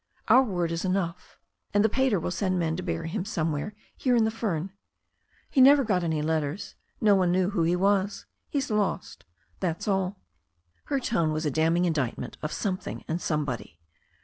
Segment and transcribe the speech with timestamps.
[0.29, 1.37] Our word is enough.
[1.75, 4.71] And the pater will send men to bury him somewhere here in the fern.
[5.47, 6.73] He never got any letters.
[6.99, 8.25] No one knew who he was.
[8.49, 9.25] He's lost
[9.59, 10.17] That's all."
[10.85, 13.79] Her tone was a damning indictment of something and somebody.